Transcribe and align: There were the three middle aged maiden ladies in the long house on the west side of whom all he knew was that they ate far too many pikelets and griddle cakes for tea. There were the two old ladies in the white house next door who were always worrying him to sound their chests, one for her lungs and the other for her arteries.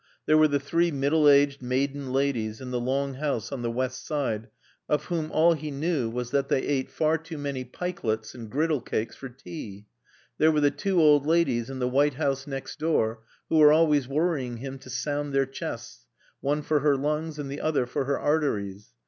There 0.25 0.35
were 0.35 0.47
the 0.47 0.59
three 0.59 0.89
middle 0.89 1.29
aged 1.29 1.61
maiden 1.61 2.11
ladies 2.11 2.59
in 2.59 2.71
the 2.71 2.79
long 2.79 3.13
house 3.13 3.51
on 3.51 3.61
the 3.61 3.69
west 3.69 4.03
side 4.03 4.47
of 4.89 5.03
whom 5.05 5.31
all 5.31 5.53
he 5.53 5.69
knew 5.69 6.09
was 6.09 6.31
that 6.31 6.49
they 6.49 6.63
ate 6.63 6.89
far 6.89 7.19
too 7.19 7.37
many 7.37 7.63
pikelets 7.63 8.33
and 8.33 8.49
griddle 8.49 8.81
cakes 8.81 9.15
for 9.15 9.29
tea. 9.29 9.85
There 10.39 10.51
were 10.51 10.59
the 10.59 10.71
two 10.71 10.99
old 10.99 11.27
ladies 11.27 11.69
in 11.69 11.77
the 11.77 11.87
white 11.87 12.15
house 12.15 12.47
next 12.47 12.79
door 12.79 13.21
who 13.49 13.59
were 13.59 13.71
always 13.71 14.07
worrying 14.07 14.57
him 14.57 14.79
to 14.79 14.89
sound 14.89 15.33
their 15.33 15.45
chests, 15.45 16.07
one 16.39 16.63
for 16.63 16.79
her 16.79 16.97
lungs 16.97 17.37
and 17.37 17.47
the 17.51 17.61
other 17.61 17.85
for 17.85 18.05
her 18.05 18.19
arteries. 18.19 18.95